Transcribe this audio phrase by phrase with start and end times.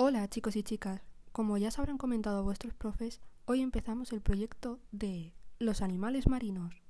[0.00, 1.02] Hola chicos y chicas,
[1.32, 6.84] como ya se habrán comentado vuestros profes, hoy empezamos el proyecto de los animales marinos.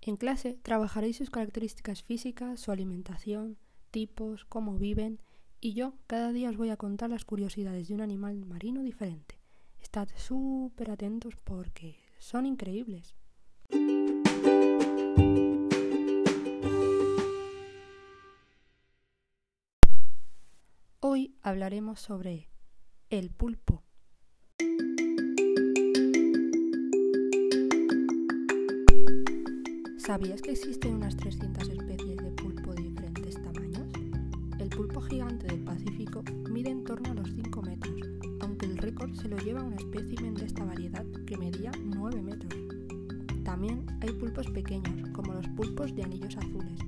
[0.00, 3.56] En clase trabajaréis sus características físicas, su alimentación,
[3.92, 5.22] tipos, cómo viven,
[5.60, 9.38] y yo cada día os voy a contar las curiosidades de un animal marino diferente.
[9.80, 13.14] Estad súper atentos porque son increíbles.
[21.16, 22.50] Hoy hablaremos sobre
[23.08, 23.84] el pulpo.
[29.96, 33.86] ¿Sabías que existen unas 300 especies de pulpo de diferentes tamaños?
[34.58, 37.94] El pulpo gigante del Pacífico mide en torno a los 5 metros,
[38.40, 42.54] aunque el récord se lo lleva un espécimen de esta variedad que medía 9 metros.
[43.44, 46.80] También hay pulpos pequeños, como los pulpos de anillos azules,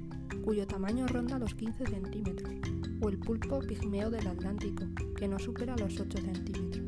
[0.46, 2.54] cuyo tamaño ronda los 15 centímetros,
[3.02, 4.84] o el pulpo pigmeo del Atlántico,
[5.16, 6.86] que no supera los 8 centímetros.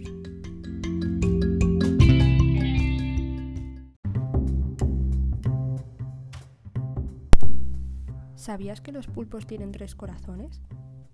[8.36, 10.62] ¿Sabías que los pulpos tienen tres corazones?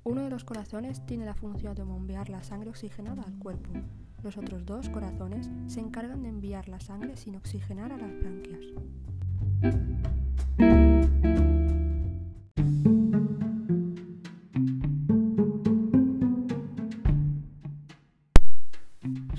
[0.04, 3.70] Uno de los corazones tiene la función de bombear la sangre oxigenada al cuerpo.
[4.22, 8.66] Los otros dos corazones se encargan de enviar la sangre sin oxigenar a las branquias.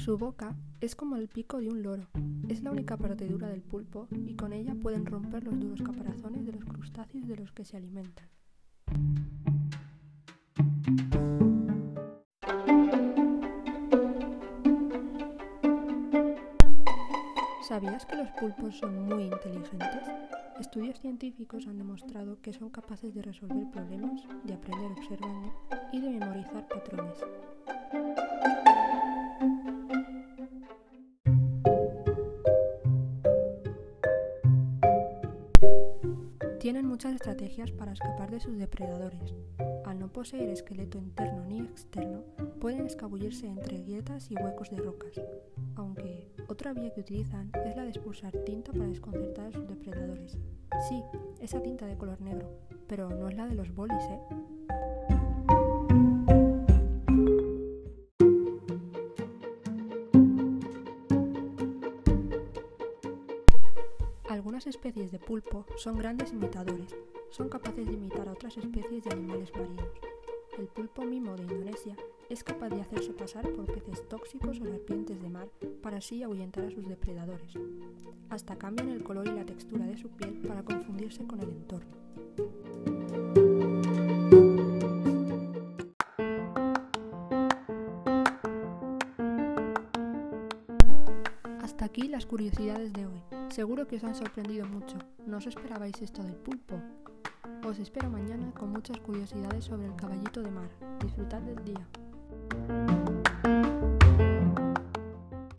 [0.05, 2.05] Su boca es como el pico de un loro.
[2.47, 6.45] Es la única parte dura del pulpo y con ella pueden romper los duros caparazones
[6.45, 8.29] de los crustáceos de los que se alimentan.
[17.67, 20.03] ¿Sabías que los pulpos son muy inteligentes?
[20.59, 25.51] Estudios científicos han demostrado que son capaces de resolver problemas, de aprender observando
[25.91, 27.17] y de memorizar patrones.
[36.65, 39.35] Tienen muchas estrategias para escapar de sus depredadores.
[39.85, 42.23] Al no poseer esqueleto interno ni externo,
[42.59, 45.21] pueden escabullirse entre grietas y huecos de rocas,
[45.75, 50.39] aunque otra vía que utilizan es la de expulsar tinta para desconcertar a sus depredadores.
[50.89, 51.03] Sí,
[51.39, 52.49] esa tinta de color negro,
[52.87, 54.19] pero no es la de los bolis, ¿eh?
[64.55, 66.95] Algunas especies de pulpo son grandes imitadores.
[67.29, 69.89] Son capaces de imitar a otras especies de animales marinos.
[70.57, 71.93] El pulpo mimo de Indonesia
[72.29, 75.49] es capaz de hacerse pasar por peces tóxicos o serpientes de mar
[75.83, 77.51] para así ahuyentar a sus depredadores.
[78.29, 81.91] Hasta cambian el color y la textura de su piel para confundirse con el entorno.
[91.61, 93.34] Hasta aquí las curiosidades de hoy.
[93.49, 94.97] Seguro que os han sorprendido mucho.
[95.25, 96.81] ¿No os esperabais esto del pulpo?
[97.65, 100.69] Os espero mañana con muchas curiosidades sobre el caballito de mar.
[100.99, 102.94] Disfrutad del día.